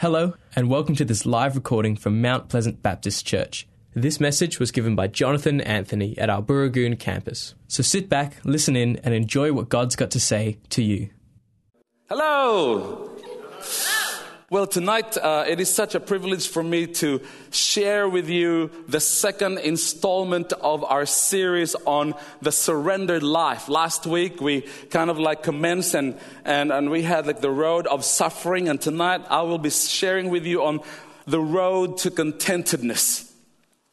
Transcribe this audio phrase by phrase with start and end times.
[0.00, 3.68] Hello, and welcome to this live recording from Mount Pleasant Baptist Church.
[3.92, 7.54] This message was given by Jonathan Anthony at our Booragoon campus.
[7.68, 11.10] So sit back, listen in, and enjoy what God's got to say to you.
[12.08, 13.14] Hello.
[14.52, 17.20] Well, tonight uh, it is such a privilege for me to
[17.52, 23.68] share with you the second installment of our series on the surrendered life.
[23.68, 27.86] Last week we kind of like commenced and, and, and we had like the road
[27.86, 30.80] of suffering, and tonight I will be sharing with you on
[31.28, 33.29] the road to contentedness.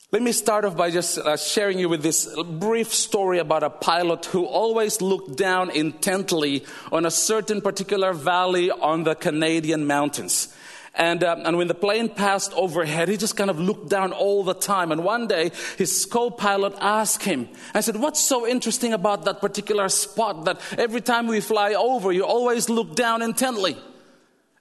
[0.09, 3.69] Let me start off by just uh, sharing you with this brief story about a
[3.69, 10.55] pilot who always looked down intently on a certain particular valley on the Canadian mountains.
[10.95, 14.45] And, uh, and when the plane passed overhead, he just kind of looked down all
[14.45, 14.93] the time.
[14.93, 19.89] And one day, his co-pilot asked him, I said, what's so interesting about that particular
[19.89, 23.75] spot that every time we fly over, you always look down intently?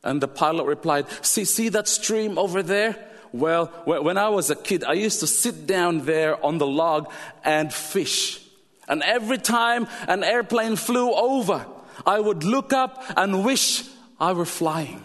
[0.02, 3.12] And the pilot replied, see, see that stream over there?
[3.32, 7.10] Well, when I was a kid, I used to sit down there on the log
[7.44, 8.40] and fish.
[8.88, 11.66] And every time an airplane flew over,
[12.06, 13.84] I would look up and wish
[14.20, 15.02] I were flying.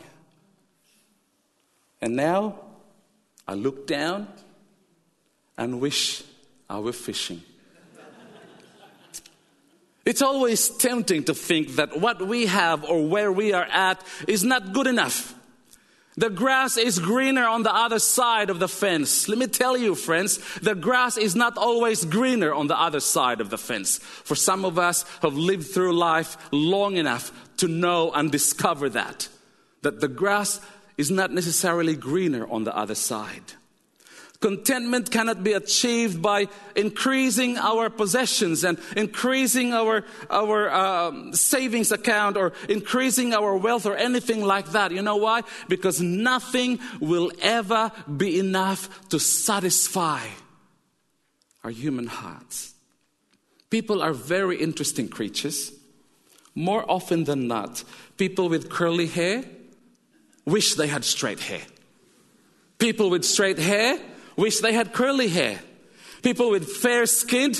[2.02, 2.55] And now
[3.47, 4.27] I look down
[5.58, 6.23] and wish
[6.69, 7.42] I were fishing.
[10.03, 14.44] It's always tempting to think that what we have or where we are at is
[14.44, 15.36] not good enough.
[16.22, 19.27] The grass is greener on the other side of the fence.
[19.27, 23.41] Let me tell you, friends, the grass is not always greener on the other side
[23.41, 23.97] of the fence.
[23.97, 29.30] For some of us have lived through life long enough to know and discover that.
[29.81, 30.61] That the grass
[30.95, 33.53] is not necessarily greener on the other side.
[34.42, 42.38] Contentment cannot be achieved by increasing our possessions and increasing our, our um, savings account
[42.38, 44.92] or increasing our wealth or anything like that.
[44.92, 45.44] You know why?
[45.70, 50.25] Because nothing will ever be enough to satisfy
[51.64, 52.73] our human hearts.
[53.70, 55.71] People are very interesting creatures.
[56.55, 57.83] More often than not,
[58.17, 59.44] people with curly hair
[60.45, 61.61] wish they had straight hair.
[62.80, 63.99] People with straight hair
[64.36, 65.59] wish they had curly hair.
[66.21, 67.53] People with fair skin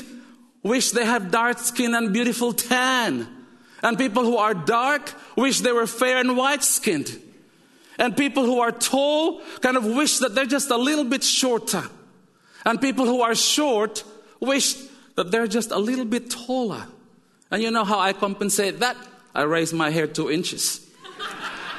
[0.64, 3.28] wish they had dark skin and beautiful tan.
[3.84, 7.20] And people who are dark wish they were fair and white skinned.
[7.98, 11.84] And people who are tall kind of wish that they're just a little bit shorter.
[12.66, 14.04] And people who are short
[14.40, 14.76] wish
[15.16, 16.86] that they're just a little bit taller.
[17.50, 18.96] And you know how I compensate that?
[19.34, 20.88] I raise my hair two inches.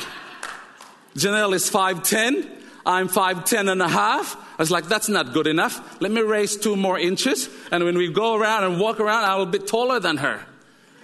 [1.15, 2.62] Janelle is 5'10.
[2.85, 4.37] I'm 5'10 and a half.
[4.37, 6.01] I was like, that's not good enough.
[6.01, 7.49] Let me raise two more inches.
[7.71, 10.45] And when we go around and walk around, I will be taller than her.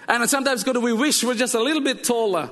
[0.07, 2.49] And sometimes God, we wish we're just a little bit taller.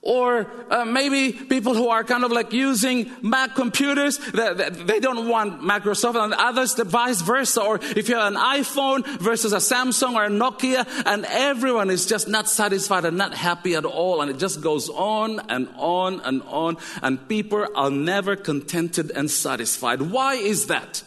[0.00, 5.28] Or uh, maybe people who are kind of like using Mac computers, they, they don't
[5.28, 7.62] want Microsoft, and others the vice versa.
[7.62, 12.06] Or if you have an iPhone versus a Samsung or a Nokia, and everyone is
[12.06, 16.20] just not satisfied and not happy at all, and it just goes on and on
[16.20, 20.00] and on, and people are never contented and satisfied.
[20.00, 21.02] Why is that?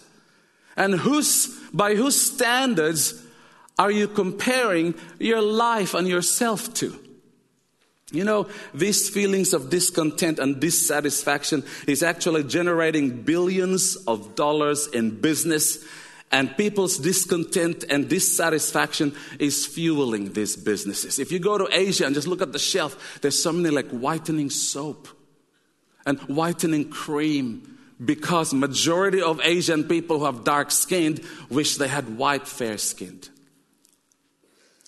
[0.75, 3.25] And whose, by whose standards
[3.79, 7.01] are you comparing your life and yourself to?
[8.12, 15.22] You know, these feelings of discontent and dissatisfaction is actually generating billions of dollars in
[15.22, 15.84] business,
[16.32, 21.20] and people's discontent and dissatisfaction is fueling these businesses.
[21.20, 23.90] If you go to Asia and just look at the shelf, there's so many like
[23.90, 25.08] whitening soap
[26.06, 32.18] and whitening cream because majority of Asian people who have dark skinned wish they had
[32.18, 33.30] white fair skinned.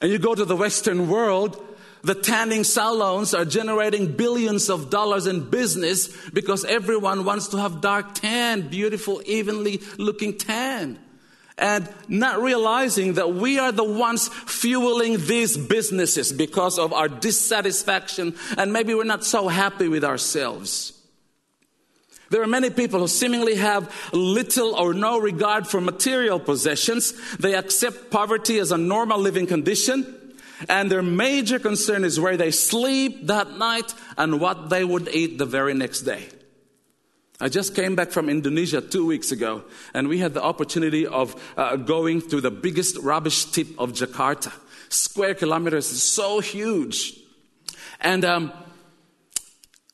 [0.01, 1.63] And you go to the Western world,
[2.03, 7.79] the tanning salons are generating billions of dollars in business because everyone wants to have
[7.79, 10.99] dark tan, beautiful, evenly looking tan.
[11.57, 18.35] And not realizing that we are the ones fueling these businesses because of our dissatisfaction
[18.57, 20.99] and maybe we're not so happy with ourselves.
[22.31, 27.13] There are many people who seemingly have little or no regard for material possessions.
[27.37, 30.22] They accept poverty as a normal living condition.
[30.69, 35.37] And their major concern is where they sleep that night and what they would eat
[35.37, 36.27] the very next day.
[37.41, 39.63] I just came back from Indonesia two weeks ago,
[39.93, 44.53] and we had the opportunity of uh, going to the biggest rubbish tip of Jakarta.
[44.89, 47.19] Square kilometers is so huge.
[47.99, 48.53] And um,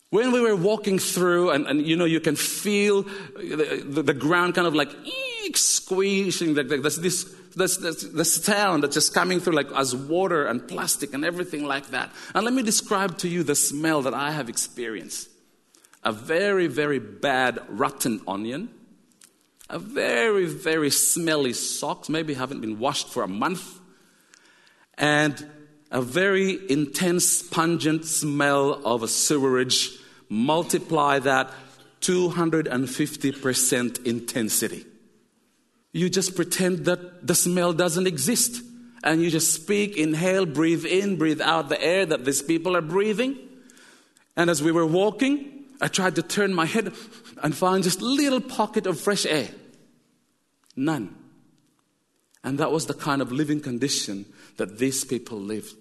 [0.09, 4.13] when we were walking through, and, and, you know, you can feel the, the, the
[4.13, 4.89] ground kind of like
[5.55, 10.45] squeezing, like, like this this, this, this sound that's just coming through like as water
[10.45, 12.11] and plastic and everything like that.
[12.33, 15.29] And let me describe to you the smell that I have experienced.
[16.03, 18.69] a very, very bad rotten onion,
[19.69, 23.79] a very, very smelly socks, maybe haven't been washed for a month,
[24.97, 25.47] and
[25.91, 29.91] a very intense, pungent smell of a sewerage.
[30.29, 31.51] Multiply that
[32.01, 34.85] 250% intensity.
[35.91, 38.63] You just pretend that the smell doesn't exist.
[39.03, 42.81] And you just speak, inhale, breathe in, breathe out the air that these people are
[42.81, 43.37] breathing.
[44.35, 46.93] And as we were walking, I tried to turn my head
[47.41, 49.49] and find just little pocket of fresh air.
[50.75, 51.15] None.
[52.43, 54.25] And that was the kind of living condition
[54.57, 55.75] that these people lived.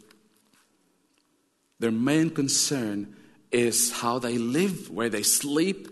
[1.80, 3.16] Their main concern
[3.50, 5.88] is how they live, where they sleep,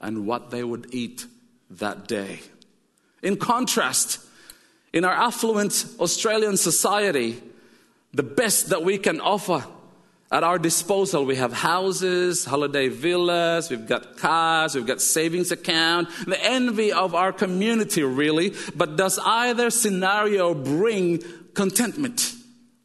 [0.00, 1.26] and what they would eat
[1.70, 2.40] that day.
[3.22, 4.20] In contrast,
[4.92, 7.42] in our affluent Australian society,
[8.14, 9.64] the best that we can offer
[10.30, 16.08] at our disposal, we have houses, holiday villas, we've got cars, we've got savings account,
[16.26, 18.54] the envy of our community really.
[18.74, 21.22] But does either scenario bring
[21.54, 22.34] contentment?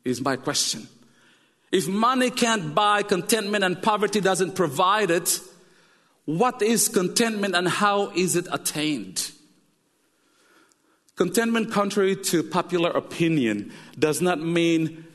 [0.06, 0.88] Is my question.
[1.72, 5.40] If money can't buy contentment and poverty doesn't provide it,
[6.26, 9.33] what is contentment and how is it attained?
[11.15, 15.06] Contentment, contrary to popular opinion, does not mean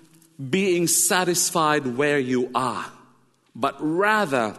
[0.50, 2.86] being satisfied where you are,
[3.56, 4.56] but rather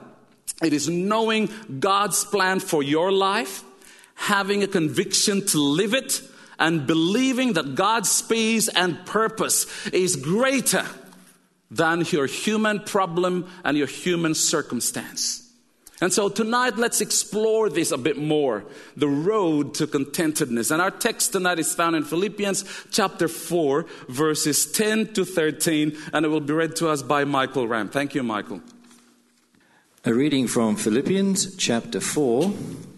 [0.62, 1.50] it is knowing
[1.80, 3.64] God's plan for your life,
[4.16, 6.22] having a conviction to live it,
[6.60, 10.86] and believing that God's peace and purpose is greater
[11.72, 15.49] than your human problem and your human circumstance.
[16.02, 18.64] And so tonight, let's explore this a bit more
[18.96, 20.72] the road to contentedness.
[20.72, 26.26] And our text tonight is found in Philippians chapter 4, verses 10 to 13, and
[26.26, 27.90] it will be read to us by Michael Ram.
[27.90, 28.62] Thank you, Michael.
[30.06, 32.54] A reading from Philippians chapter 4,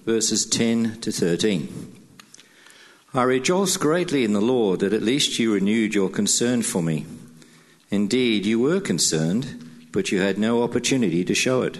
[0.05, 1.97] verses 10 to 13.
[3.15, 7.07] I rejoice greatly in the Lord that at least you renewed your concern for me.
[7.89, 11.79] Indeed, you were concerned, but you had no opportunity to show it.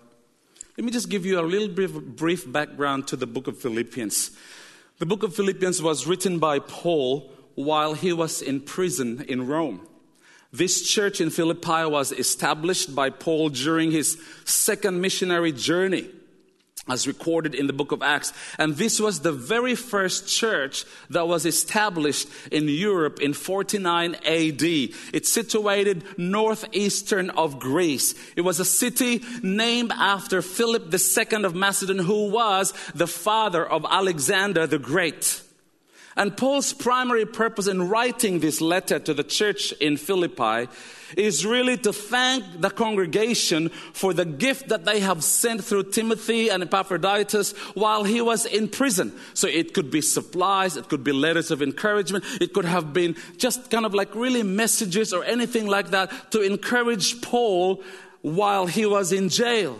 [0.81, 4.31] Let me just give you a little brief, brief background to the book of Philippians.
[4.97, 9.87] The book of Philippians was written by Paul while he was in prison in Rome.
[10.51, 16.09] This church in Philippi was established by Paul during his second missionary journey
[16.87, 18.33] as recorded in the book of Acts.
[18.57, 24.63] And this was the very first church that was established in Europe in 49 AD.
[24.63, 28.15] It's situated northeastern of Greece.
[28.35, 33.85] It was a city named after Philip II of Macedon, who was the father of
[33.89, 35.41] Alexander the Great.
[36.17, 40.67] And Paul's primary purpose in writing this letter to the church in Philippi
[41.17, 46.49] is really to thank the congregation for the gift that they have sent through Timothy
[46.49, 49.13] and Epaphroditus while he was in prison.
[49.33, 53.15] So it could be supplies, it could be letters of encouragement, it could have been
[53.37, 57.83] just kind of like really messages or anything like that to encourage Paul
[58.21, 59.79] while he was in jail.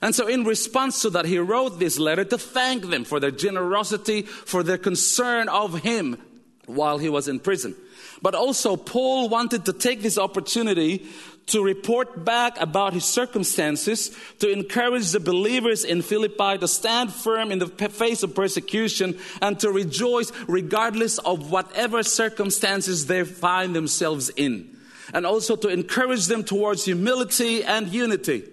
[0.00, 3.32] And so, in response to that, he wrote this letter to thank them for their
[3.32, 6.22] generosity, for their concern of him
[6.66, 7.74] while he was in prison.
[8.22, 11.08] But also, Paul wanted to take this opportunity
[11.46, 17.50] to report back about his circumstances, to encourage the believers in Philippi to stand firm
[17.50, 24.28] in the face of persecution and to rejoice regardless of whatever circumstances they find themselves
[24.30, 24.76] in.
[25.14, 28.44] And also to encourage them towards humility and unity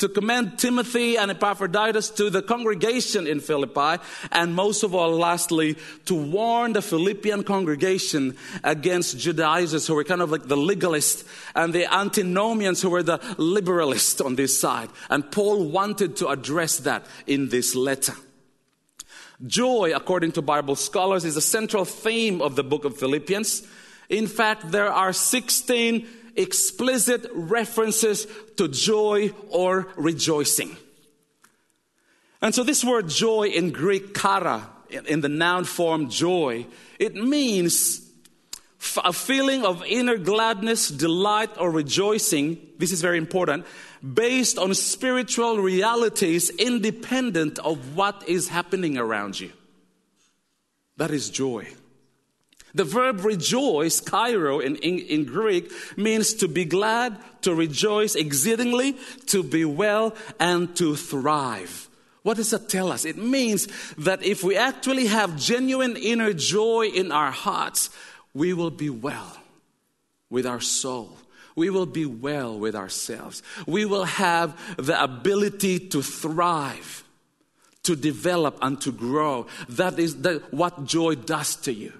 [0.00, 4.02] to commend Timothy and Epaphroditus to the congregation in Philippi,
[4.32, 5.76] and most of all, lastly,
[6.06, 11.72] to warn the Philippian congregation against Judaizers who were kind of like the legalists and
[11.72, 14.90] the antinomians who were the liberalists on this side.
[15.08, 18.14] And Paul wanted to address that in this letter.
[19.46, 23.66] Joy, according to Bible scholars, is a central theme of the book of Philippians.
[24.10, 26.06] In fact, there are 16
[26.40, 30.76] explicit references to joy or rejoicing.
[32.42, 36.66] And so this word joy in Greek, kara, in the noun form joy,
[36.98, 38.06] it means
[39.04, 42.58] a feeling of inner gladness, delight, or rejoicing.
[42.78, 43.66] This is very important.
[44.02, 49.52] based on spiritual realities independent of what is happening around you.
[50.96, 51.68] That is joy.
[52.74, 58.96] The verb rejoice, kairo in, in, in, Greek, means to be glad, to rejoice exceedingly,
[59.26, 61.88] to be well, and to thrive.
[62.22, 63.04] What does that tell us?
[63.04, 67.90] It means that if we actually have genuine inner joy in our hearts,
[68.34, 69.36] we will be well
[70.28, 71.16] with our soul.
[71.56, 73.42] We will be well with ourselves.
[73.66, 77.04] We will have the ability to thrive,
[77.82, 79.46] to develop, and to grow.
[79.68, 81.92] That is the, what joy does to you.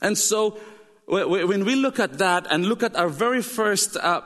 [0.00, 0.58] And so,
[1.06, 4.20] when we look at that and look at our very first uh,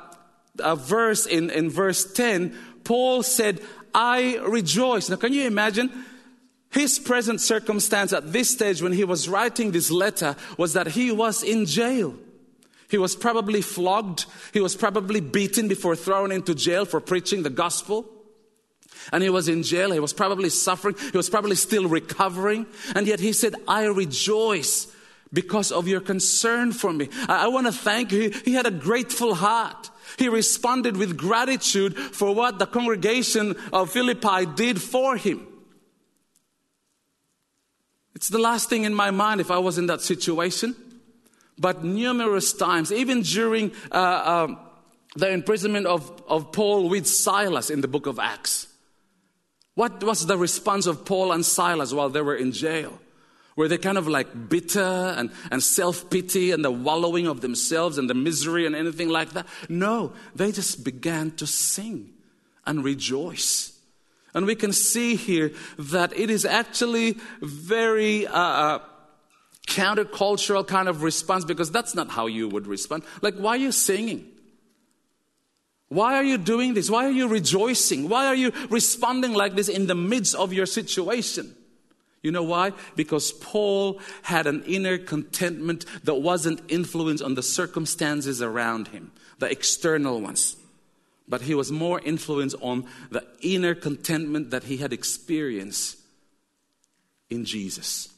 [0.58, 3.60] uh, verse in, in verse 10, Paul said,
[3.94, 5.08] I rejoice.
[5.08, 5.90] Now, can you imagine?
[6.70, 11.12] His present circumstance at this stage when he was writing this letter was that he
[11.12, 12.14] was in jail.
[12.88, 14.24] He was probably flogged.
[14.52, 18.06] He was probably beaten before thrown into jail for preaching the gospel.
[19.12, 19.92] And he was in jail.
[19.92, 20.96] He was probably suffering.
[21.10, 22.66] He was probably still recovering.
[22.94, 24.86] And yet he said, I rejoice
[25.32, 27.08] because of your concern for me.
[27.28, 28.30] I, I want to thank you.
[28.44, 29.90] He had a grateful heart.
[30.18, 35.46] He responded with gratitude for what the congregation of Philippi did for him.
[38.14, 40.76] It's the last thing in my mind if I was in that situation.
[41.58, 44.56] But numerous times, even during uh, uh,
[45.16, 48.68] the imprisonment of, of Paul with Silas in the book of Acts,
[49.74, 52.98] what was the response of Paul and Silas while they were in jail?
[53.54, 57.98] Were they kind of like bitter and, and self pity and the wallowing of themselves
[57.98, 59.46] and the misery and anything like that?
[59.68, 62.10] No, they just began to sing
[62.66, 63.78] and rejoice.
[64.34, 68.78] And we can see here that it is actually very uh, uh,
[69.66, 73.02] countercultural kind of response because that's not how you would respond.
[73.20, 74.28] Like, why are you singing?
[75.88, 76.90] Why are you doing this?
[76.90, 78.08] Why are you rejoicing?
[78.08, 81.54] Why are you responding like this in the midst of your situation?
[82.22, 82.72] You know why?
[82.94, 89.50] Because Paul had an inner contentment that wasn't influenced on the circumstances around him, the
[89.50, 90.56] external ones.
[91.28, 95.98] But he was more influenced on the inner contentment that he had experienced
[97.28, 98.08] in Jesus.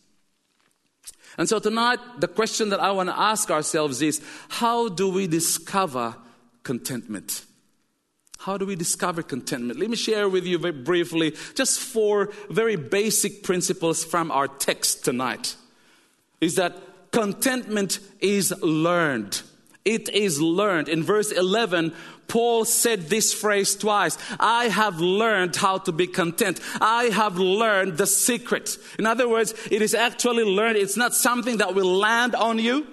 [1.39, 5.27] And so tonight, the question that I want to ask ourselves is how do we
[5.27, 6.15] discover
[6.63, 7.45] contentment?
[8.45, 9.81] How do we discover contentment?
[9.81, 15.03] Let me share with you very briefly just four very basic principles from our text
[15.03, 15.57] tonight.
[16.43, 16.77] Is that
[17.11, 19.41] contentment is learned.
[19.87, 20.91] It is learned.
[20.91, 21.95] In verse 11,
[22.29, 26.61] Paul said this phrase twice I have learned how to be content.
[26.83, 28.77] I have learned the secret.
[28.99, 30.77] In other words, it is actually learned.
[30.77, 32.87] It's not something that will land on you,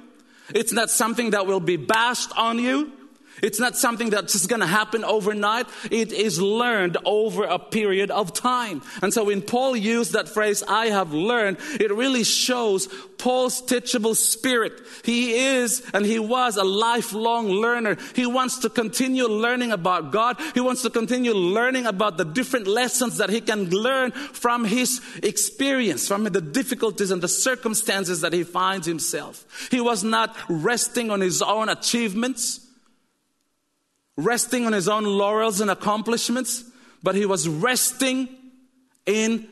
[0.56, 2.94] it's not something that will be bashed on you.
[3.42, 5.68] It's not something that's just going to happen overnight.
[5.90, 8.82] It is learned over a period of time.
[9.02, 14.16] And so when Paul used that phrase, I have learned, it really shows Paul's teachable
[14.16, 14.74] spirit.
[15.04, 17.98] He is and he was a lifelong learner.
[18.16, 20.38] He wants to continue learning about God.
[20.54, 25.02] He wants to continue learning about the different lessons that he can learn from his
[25.22, 29.46] experience, from the difficulties and the circumstances that he finds himself.
[29.70, 32.61] He was not resting on his own achievements
[34.24, 36.64] resting on his own laurels and accomplishments,
[37.04, 38.30] but he was resting
[39.06, 39.48] in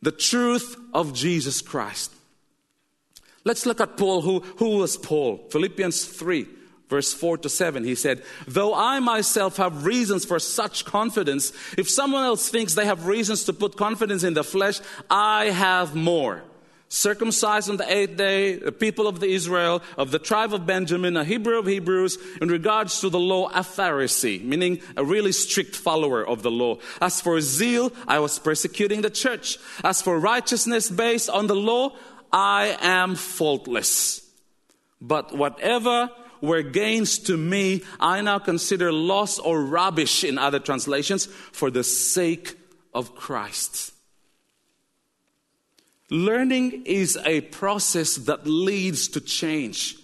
[0.00, 2.12] the truth of Jesus Christ.
[3.44, 4.22] Let's look at Paul.
[4.22, 5.48] Who, who was Paul?
[5.50, 6.46] Philippians 3,
[6.88, 7.84] verse 4 to 7.
[7.84, 12.86] He said, Though I myself have reasons for such confidence, if someone else thinks they
[12.86, 14.80] have reasons to put confidence in the flesh,
[15.10, 16.42] I have more
[16.92, 21.16] circumcised on the eighth day, the people of the Israel, of the tribe of Benjamin,
[21.16, 25.74] a Hebrew of Hebrews, in regards to the law, a Pharisee, meaning a really strict
[25.74, 26.78] follower of the law.
[27.00, 29.58] As for zeal, I was persecuting the church.
[29.82, 31.96] As for righteousness based on the law,
[32.30, 34.20] I am faultless.
[35.00, 36.10] But whatever
[36.42, 41.84] were gains to me, I now consider loss or rubbish in other translations for the
[41.84, 42.54] sake
[42.92, 43.92] of Christ.
[46.10, 49.96] Learning is a process that leads to change.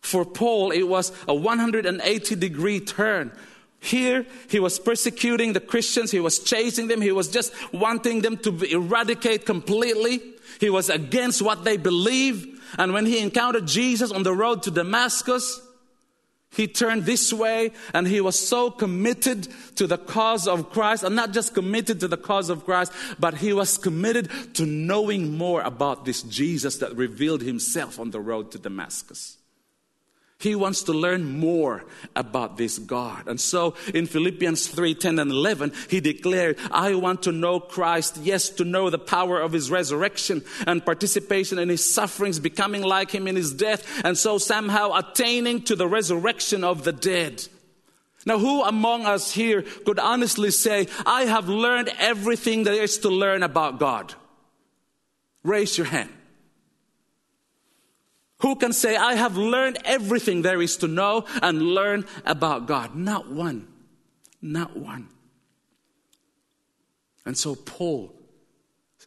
[0.00, 3.32] For Paul, it was a 180 degree turn.
[3.80, 8.36] Here, he was persecuting the Christians, he was chasing them, he was just wanting them
[8.38, 10.20] to be eradicate completely.
[10.60, 12.60] He was against what they believe.
[12.78, 15.60] And when he encountered Jesus on the road to Damascus,
[16.54, 21.16] he turned this way and he was so committed to the cause of Christ, and
[21.16, 25.62] not just committed to the cause of Christ, but he was committed to knowing more
[25.62, 29.38] about this Jesus that revealed himself on the road to Damascus.
[30.42, 31.84] He wants to learn more
[32.16, 33.28] about this God.
[33.28, 38.18] And so in Philippians 3 10 and 11, he declared, I want to know Christ,
[38.22, 43.12] yes, to know the power of his resurrection and participation in his sufferings, becoming like
[43.12, 47.46] him in his death, and so somehow attaining to the resurrection of the dead.
[48.26, 53.10] Now, who among us here could honestly say, I have learned everything there is to
[53.10, 54.12] learn about God?
[55.44, 56.10] Raise your hand.
[58.42, 62.96] Who can say, I have learned everything there is to know and learn about God?
[62.96, 63.68] Not one.
[64.40, 65.08] Not one.
[67.24, 68.12] And so Paul,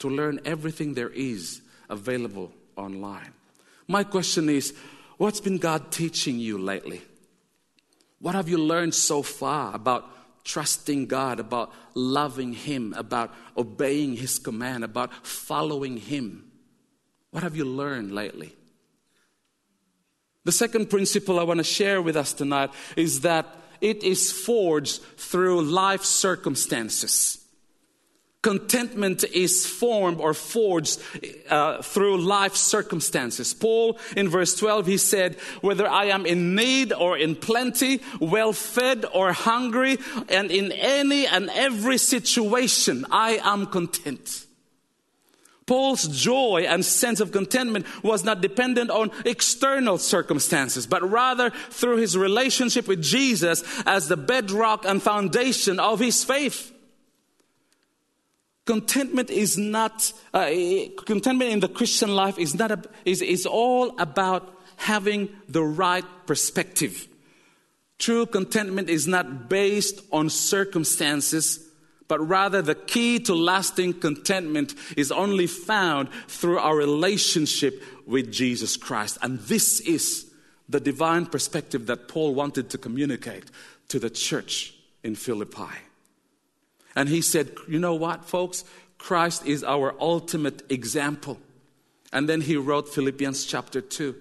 [0.01, 3.33] to learn everything there is available online.
[3.87, 4.75] My question is
[5.19, 7.03] what's been God teaching you lately?
[8.19, 10.11] What have you learned so far about
[10.45, 16.51] trusting God, about loving Him, about obeying His command, about following Him.
[17.31, 18.55] What have you learned lately?
[20.45, 23.47] The second principle I want to share with us tonight is that
[23.81, 27.40] it is forged through life circumstances.
[28.43, 30.99] Contentment is formed or forged
[31.51, 33.53] uh, through life circumstances.
[33.53, 38.55] Paul, in verse 12, he said, Whether I am in need or in plenty, well
[38.55, 39.99] fed or hungry,
[40.31, 44.47] and in any and every situation, I am content.
[45.67, 51.99] Paul's joy and sense of contentment was not dependent on external circumstances, but rather through
[51.99, 56.70] his relationship with Jesus as the bedrock and foundation of his faith.
[58.67, 60.51] Contentment is not, uh,
[61.05, 66.05] contentment in the Christian life is, not a, is, is all about having the right
[66.27, 67.09] perspective.
[67.99, 71.67] True contentment is not based on circumstances,
[72.09, 78.77] but rather the key to lasting contentment is only found through our relationship with Jesus
[78.77, 79.19] Christ.
[79.23, 80.33] And this is
[80.69, 83.45] the divine perspective that Paul wanted to communicate
[83.89, 85.90] to the church in Philippi.
[86.97, 88.65] And he said, You know what, folks?
[88.99, 91.39] Christ is our ultimate example.
[92.13, 94.15] And then he wrote Philippians chapter 2.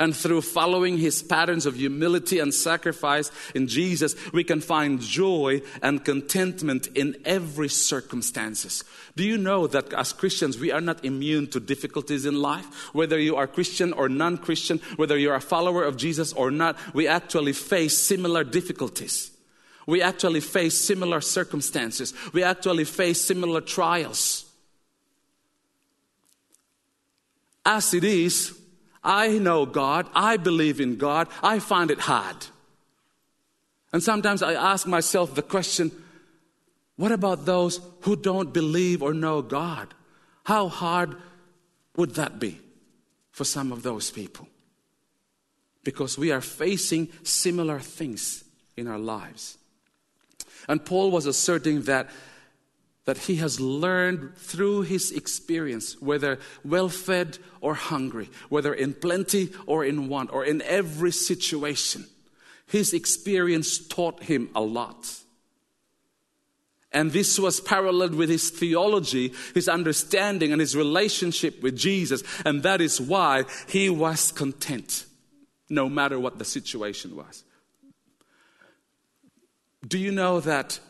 [0.00, 5.60] And through following his patterns of humility and sacrifice in Jesus, we can find joy
[5.82, 8.84] and contentment in every circumstances.
[9.16, 12.94] Do you know that as Christians, we are not immune to difficulties in life?
[12.94, 17.06] Whether you are Christian or non-Christian, whether you're a follower of Jesus or not, we
[17.06, 19.30] actually face similar difficulties.
[19.86, 22.12] We actually face similar circumstances.
[22.32, 24.44] We actually face similar trials.
[27.64, 28.58] As it is,
[29.02, 32.36] I know God, I believe in God, I find it hard.
[33.92, 35.92] And sometimes I ask myself the question
[36.96, 39.92] what about those who don't believe or know God?
[40.44, 41.16] How hard
[41.96, 42.58] would that be
[43.32, 44.48] for some of those people?
[45.84, 48.44] Because we are facing similar things
[48.76, 49.58] in our lives.
[50.68, 52.10] And Paul was asserting that,
[53.04, 59.50] that he has learned through his experience, whether well fed or hungry, whether in plenty
[59.66, 62.06] or in want, or in every situation,
[62.66, 65.20] his experience taught him a lot.
[66.92, 72.22] And this was paralleled with his theology, his understanding, and his relationship with Jesus.
[72.44, 75.04] And that is why he was content,
[75.68, 77.44] no matter what the situation was.
[79.86, 80.80] Do you know that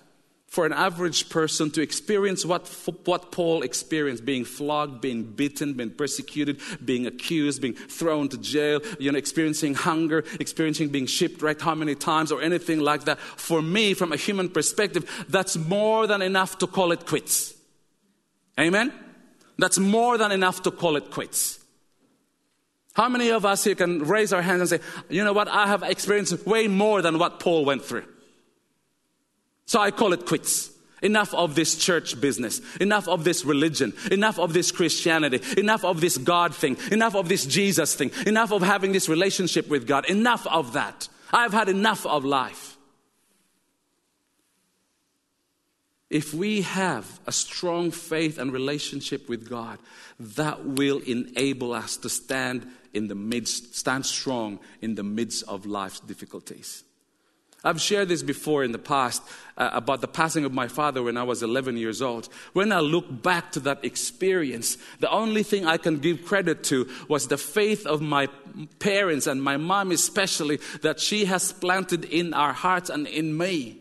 [0.46, 2.66] for an average person to experience what,
[3.04, 8.80] what Paul experienced being flogged, being beaten, being persecuted, being accused, being thrown to jail,
[8.98, 13.18] you know, experiencing hunger, experiencing being shipwrecked how many times or anything like that.
[13.18, 17.52] For me, from a human perspective, that's more than enough to call it quits.
[18.58, 18.92] Amen?
[19.58, 21.58] That's more than enough to call it quits.
[22.94, 25.66] How many of us here can raise our hands and say, you know what, I
[25.66, 28.04] have experienced way more than what Paul went through?
[29.66, 30.70] So I call it quits.
[31.02, 32.60] Enough of this church business.
[32.76, 33.92] Enough of this religion.
[34.10, 35.40] Enough of this Christianity.
[35.60, 36.76] Enough of this God thing.
[36.90, 38.10] Enough of this Jesus thing.
[38.26, 40.08] Enough of having this relationship with God.
[40.08, 41.08] Enough of that.
[41.32, 42.78] I've had enough of life.
[46.08, 49.78] If we have a strong faith and relationship with God,
[50.18, 55.66] that will enable us to stand in the midst, stand strong in the midst of
[55.66, 56.84] life's difficulties.
[57.66, 59.22] I've shared this before in the past
[59.56, 62.28] uh, about the passing of my father when I was 11 years old.
[62.52, 66.88] When I look back to that experience, the only thing I can give credit to
[67.08, 68.28] was the faith of my
[68.78, 73.80] parents and my mom, especially, that she has planted in our hearts and in me.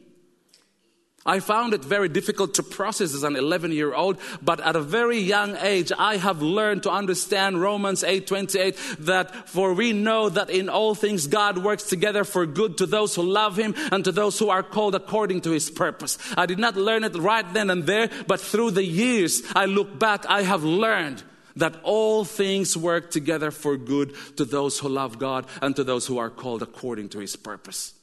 [1.27, 4.81] I found it very difficult to process as an 11 year old, but at a
[4.81, 10.29] very young age, I have learned to understand Romans 8 28 that for we know
[10.29, 14.05] that in all things God works together for good to those who love Him and
[14.05, 16.19] to those who are called according to His purpose.
[16.37, 19.97] I did not learn it right then and there, but through the years I look
[19.97, 21.23] back, I have learned
[21.55, 26.05] that all things work together for good to those who love God and to those
[26.05, 27.95] who are called according to His purpose.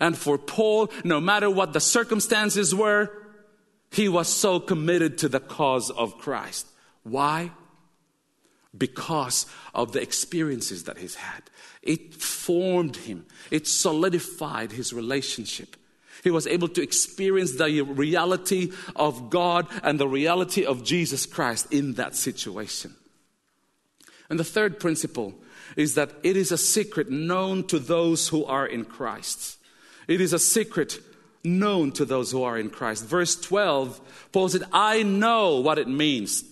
[0.00, 3.10] And for Paul, no matter what the circumstances were,
[3.90, 6.66] he was so committed to the cause of Christ.
[7.02, 7.52] Why?
[8.76, 11.42] Because of the experiences that he's had.
[11.82, 15.76] It formed him, it solidified his relationship.
[16.24, 21.72] He was able to experience the reality of God and the reality of Jesus Christ
[21.72, 22.96] in that situation.
[24.28, 25.34] And the third principle
[25.76, 29.55] is that it is a secret known to those who are in Christ.
[30.08, 31.00] It is a secret
[31.44, 33.04] known to those who are in Christ.
[33.04, 34.00] Verse 12,
[34.32, 36.44] Paul said, I know what it means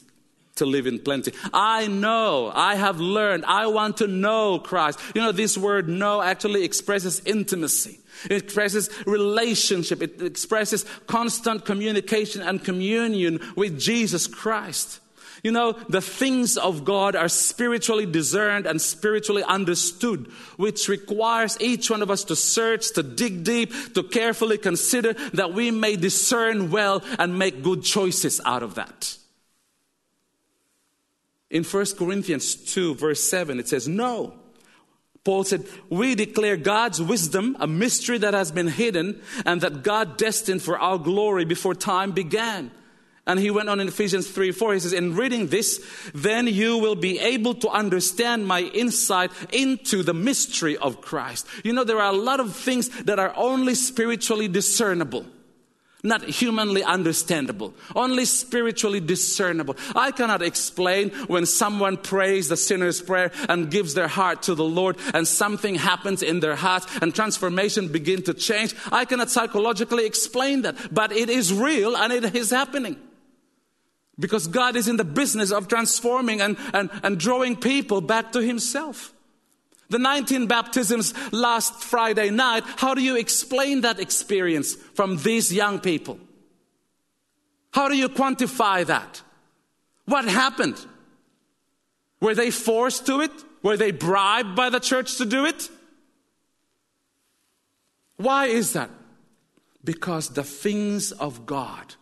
[0.56, 1.32] to live in plenty.
[1.52, 5.00] I know, I have learned, I want to know Christ.
[5.14, 7.98] You know, this word know actually expresses intimacy.
[8.30, 10.00] It expresses relationship.
[10.00, 15.00] It expresses constant communication and communion with Jesus Christ.
[15.42, 21.90] You know, the things of God are spiritually discerned and spiritually understood, which requires each
[21.90, 26.70] one of us to search, to dig deep, to carefully consider that we may discern
[26.70, 29.16] well and make good choices out of that.
[31.50, 34.34] In 1 Corinthians 2, verse 7, it says, No.
[35.24, 40.18] Paul said, We declare God's wisdom, a mystery that has been hidden, and that God
[40.18, 42.70] destined for our glory before time began.
[43.26, 45.84] And he went on in Ephesians 3 4, he says, In reading this,
[46.14, 51.46] then you will be able to understand my insight into the mystery of Christ.
[51.64, 55.24] You know, there are a lot of things that are only spiritually discernible
[56.06, 59.74] not humanly understandable, only spiritually discernible.
[59.96, 64.64] I cannot explain when someone prays the sinner's prayer and gives their heart to the
[64.64, 68.74] Lord and something happens in their heart and transformation begin to change.
[68.92, 72.98] I cannot psychologically explain that, but it is real and it is happening.
[74.18, 78.40] Because God is in the business of transforming and, and, and drawing people back to
[78.40, 79.12] Himself.
[79.90, 85.78] The 19 baptisms last Friday night, how do you explain that experience from these young
[85.80, 86.18] people?
[87.72, 89.22] How do you quantify that?
[90.06, 90.84] What happened?
[92.20, 93.32] Were they forced to it?
[93.62, 95.68] Were they bribed by the church to do it?
[98.16, 98.90] Why is that?
[99.82, 101.94] Because the things of God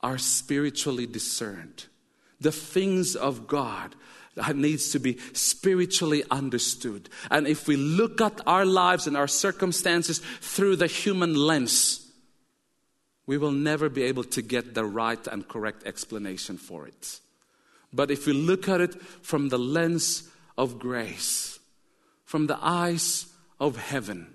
[0.00, 1.86] are spiritually discerned.
[2.40, 3.94] The things of God
[4.54, 7.08] needs to be spiritually understood.
[7.30, 12.06] And if we look at our lives and our circumstances through the human lens,
[13.26, 17.20] we will never be able to get the right and correct explanation for it.
[17.92, 21.58] But if we look at it from the lens of grace,
[22.24, 23.26] from the eyes
[23.58, 24.34] of heaven,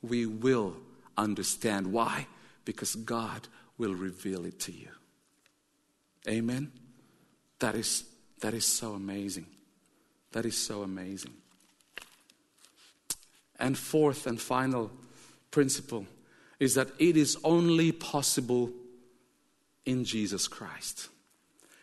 [0.00, 0.76] we will
[1.16, 1.92] understand.
[1.92, 2.26] Why?
[2.64, 4.88] Because God will reveal it to you.
[6.28, 6.72] Amen?
[7.60, 8.04] That is,
[8.40, 9.46] that is so amazing.
[10.32, 11.32] That is so amazing.
[13.58, 14.90] And fourth and final
[15.50, 16.06] principle
[16.60, 18.70] is that it is only possible
[19.86, 21.08] in Jesus Christ.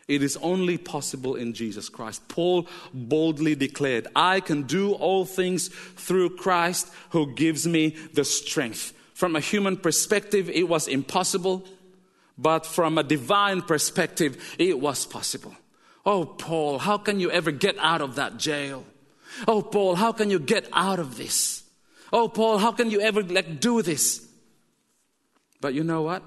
[0.07, 2.27] It is only possible in Jesus Christ.
[2.27, 8.93] Paul boldly declared, I can do all things through Christ who gives me the strength.
[9.15, 11.65] From a human perspective, it was impossible,
[12.37, 15.55] but from a divine perspective, it was possible.
[16.05, 18.85] Oh, Paul, how can you ever get out of that jail?
[19.47, 21.63] Oh, Paul, how can you get out of this?
[22.13, 24.27] Oh, Paul, how can you ever like do this?
[25.61, 26.23] But you know what?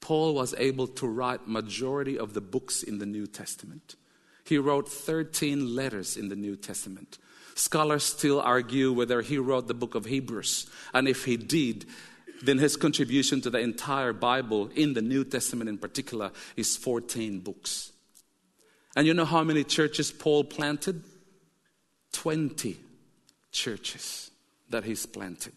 [0.00, 3.96] Paul was able to write majority of the books in the New Testament.
[4.44, 7.18] He wrote 13 letters in the New Testament.
[7.54, 10.68] Scholars still argue whether he wrote the book of Hebrews.
[10.94, 11.86] And if he did,
[12.42, 17.40] then his contribution to the entire Bible, in the New Testament in particular, is 14
[17.40, 17.92] books.
[18.96, 21.02] And you know how many churches Paul planted?
[22.12, 22.76] 20
[23.52, 24.30] churches
[24.68, 25.54] that he's planted.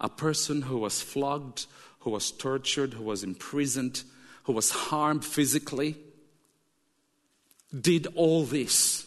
[0.00, 1.66] A person who was flogged,
[2.00, 4.02] who was tortured, who was imprisoned,
[4.44, 5.96] who was harmed physically,
[7.78, 9.06] did all this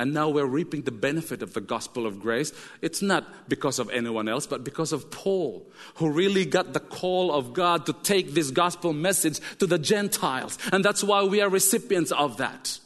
[0.00, 2.54] and now we're reaping the benefit of the gospel of grace.
[2.80, 7.30] It's not because of anyone else, but because of Paul, who really got the call
[7.30, 10.56] of God to take this gospel message to the Gentiles.
[10.72, 12.78] And that's why we are recipients of that.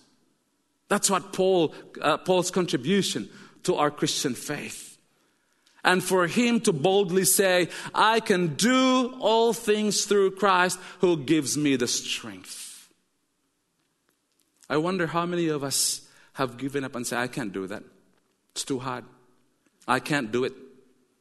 [0.88, 1.72] That's what Paul,
[2.02, 3.30] uh, Paul's contribution
[3.62, 4.98] to our Christian faith.
[5.84, 11.56] And for him to boldly say, I can do all things through Christ who gives
[11.56, 12.88] me the strength.
[14.68, 16.03] I wonder how many of us
[16.34, 17.82] have given up and say, I can't do that.
[18.52, 19.04] It's too hard.
[19.88, 20.52] I can't do it.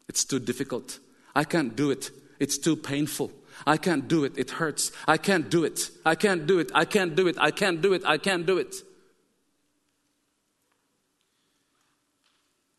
[0.08, 1.00] It's too difficult.
[1.36, 2.12] I can't do it.
[2.40, 3.32] It's too painful.
[3.66, 4.38] I can't do it.
[4.38, 4.92] It hurts.
[5.08, 5.90] I can't do it.
[6.06, 6.72] I can't do it.
[6.74, 7.38] I can't do it.
[7.40, 8.04] I can't do it.
[8.06, 8.76] I can't do it.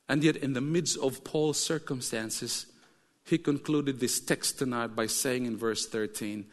[0.09, 2.67] And yet, in the midst of Paul's circumstances,
[3.25, 6.45] he concluded this text tonight by saying in verse 13,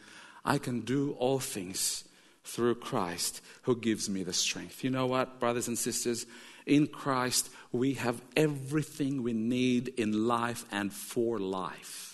[0.44, 2.04] I can do all things
[2.44, 4.84] through Christ who gives me the strength.
[4.84, 6.26] You know what, brothers and sisters?
[6.66, 12.12] In Christ, we have everything we need in life and for life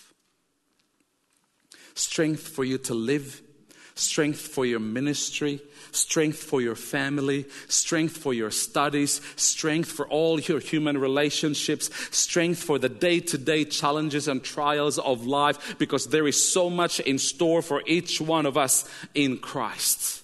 [1.99, 3.41] strength for you to live,
[3.95, 5.59] strength for your ministry,
[5.91, 12.63] strength for your family, strength for your studies, strength for all your human relationships, strength
[12.63, 16.99] for the day to day challenges and trials of life, because there is so much
[17.01, 20.18] in store for each one of us in Christ.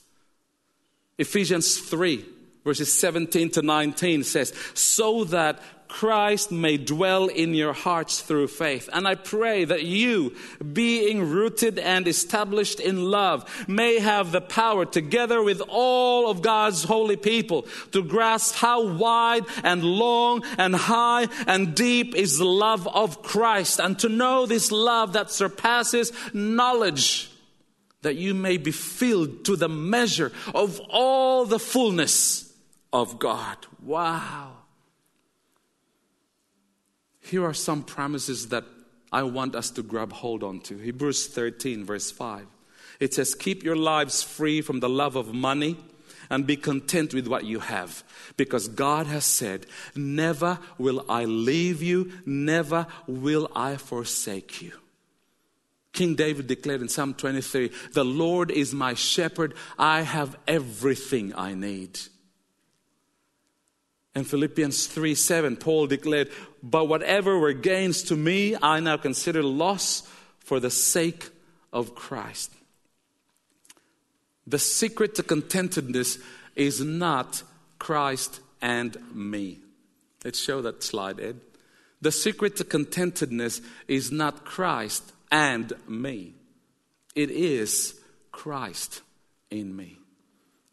[1.17, 2.25] Ephesians 3,
[2.63, 8.89] verses 17 to 19 says, So that Christ may dwell in your hearts through faith.
[8.91, 10.35] And I pray that you,
[10.73, 16.83] being rooted and established in love, may have the power, together with all of God's
[16.83, 22.87] holy people, to grasp how wide and long and high and deep is the love
[22.87, 27.29] of Christ, and to know this love that surpasses knowledge
[28.05, 32.53] that you may be filled to the measure of all the fullness
[32.93, 33.57] of God.
[33.81, 34.51] Wow.
[37.19, 38.63] Here are some promises that
[39.11, 40.77] I want us to grab hold on to.
[40.77, 42.45] Hebrews 13, verse 5.
[42.99, 45.75] It says, Keep your lives free from the love of money
[46.29, 48.03] and be content with what you have.
[48.37, 49.65] Because God has said,
[49.95, 54.73] Never will I leave you, never will I forsake you.
[55.95, 61.55] King David declared in Psalm 23 The Lord is my shepherd, I have everything I
[61.55, 61.99] need.
[64.13, 66.29] In Philippians 3 7, Paul declared,
[66.61, 70.03] But whatever were gains to me, I now consider loss
[70.39, 71.29] for the sake
[71.73, 72.51] of Christ.
[74.45, 76.21] The secret to contentedness
[76.55, 77.41] is not
[77.79, 79.59] Christ and me.
[80.23, 81.41] Let's show that slide, Ed.
[82.01, 86.33] The secret to contentedness is not Christ and me.
[87.13, 87.99] It is
[88.31, 89.01] Christ
[89.51, 89.97] in me.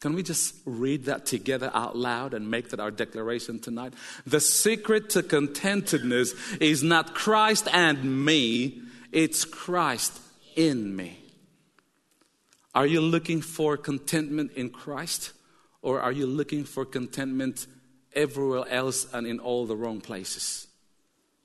[0.00, 3.92] Can we just read that together out loud and make that our declaration tonight?
[4.24, 10.20] The secret to contentedness is not Christ and me, it's Christ
[10.54, 11.18] in me.
[12.72, 15.32] Are you looking for contentment in Christ?
[15.82, 17.66] Or are you looking for contentment
[18.12, 20.68] everywhere else and in all the wrong places?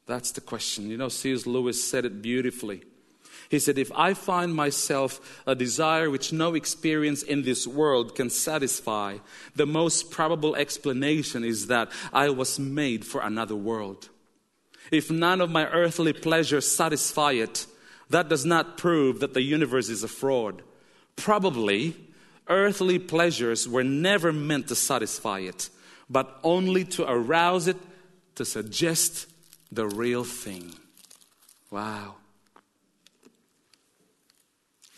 [0.06, 0.92] That's the question.
[0.92, 1.48] You know, C.S.
[1.48, 2.84] Lewis said it beautifully.
[3.50, 8.30] He said, If I find myself a desire which no experience in this world can
[8.30, 9.18] satisfy,
[9.56, 14.10] the most probable explanation is that I was made for another world.
[14.92, 17.66] If none of my earthly pleasures satisfy it,
[18.10, 20.62] that does not prove that the universe is a fraud.
[21.16, 21.96] Probably,
[22.48, 25.70] earthly pleasures were never meant to satisfy it,
[26.10, 27.78] but only to arouse it
[28.36, 29.28] to suggest
[29.72, 30.74] the real thing.
[31.70, 32.16] Wow.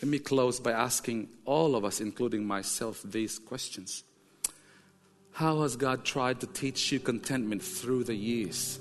[0.02, 4.02] Let me close by asking all of us, including myself, these questions.
[5.32, 8.80] How has God tried to teach you contentment through the years?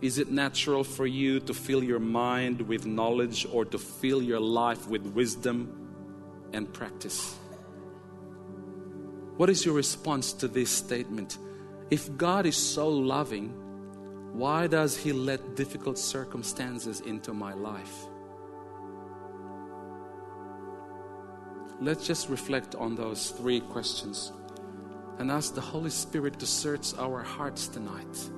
[0.00, 4.40] Is it natural for you to fill your mind with knowledge or to fill your
[4.40, 5.90] life with wisdom
[6.52, 7.36] and practice?
[9.36, 11.38] What is your response to this statement?
[11.90, 13.48] If God is so loving,
[14.32, 18.06] why does He let difficult circumstances into my life?
[21.80, 24.32] Let's just reflect on those three questions
[25.18, 28.30] and ask the Holy Spirit to search our hearts tonight.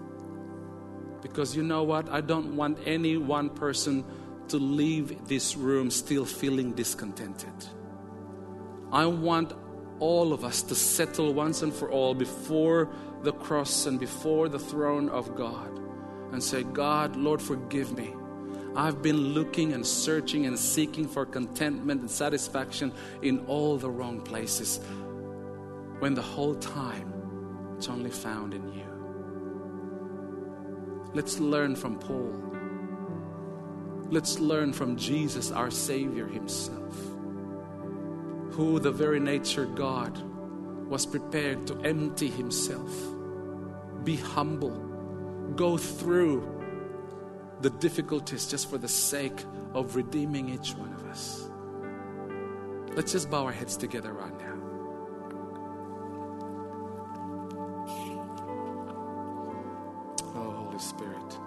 [1.22, 2.08] Because you know what?
[2.08, 4.04] I don't want any one person
[4.48, 7.54] to leave this room still feeling discontented.
[8.92, 9.54] I want
[9.98, 12.90] all of us to settle once and for all before
[13.22, 15.80] the cross and before the throne of God
[16.32, 18.14] and say, God, Lord, forgive me.
[18.74, 24.22] I've been looking and searching and seeking for contentment and satisfaction in all the wrong
[24.22, 24.80] places
[25.98, 27.12] when the whole time
[27.76, 28.82] it's only found in you.
[31.12, 32.32] Let's learn from Paul.
[34.10, 36.94] Let's learn from Jesus, our Savior Himself,
[38.52, 40.18] who, the very nature God,
[40.88, 42.90] was prepared to empty Himself,
[44.04, 44.76] be humble,
[45.56, 46.61] go through
[47.62, 51.48] the difficulties just for the sake of redeeming each one of us.
[52.94, 54.58] Let's just bow our heads together right now.
[60.34, 61.38] Oh, Holy Spirit.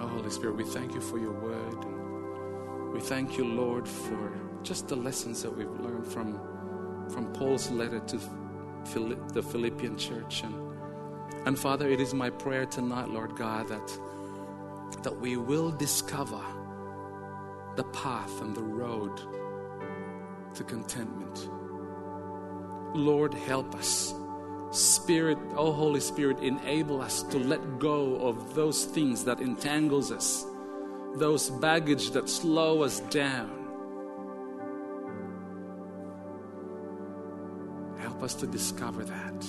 [0.00, 2.92] Oh, Holy Spirit, we thank you for your word.
[2.92, 4.32] We thank you, Lord, for
[4.64, 6.40] just the lessons that we've learned from,
[7.08, 8.18] from Paul's letter to
[9.32, 10.42] the Philippian church.
[10.42, 10.54] And,
[11.46, 13.98] and Father, it is my prayer tonight, Lord God, that
[15.02, 16.40] that we will discover
[17.76, 19.20] the path and the road
[20.54, 21.48] to contentment.
[22.94, 24.14] Lord, help us.
[24.70, 30.46] Spirit, oh Holy Spirit, enable us to let go of those things that entangles us,
[31.16, 33.50] those baggage that slow us down.
[37.98, 39.44] Help us to discover that.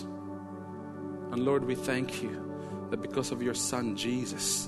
[1.32, 4.68] And Lord, we thank you that because of your Son Jesus,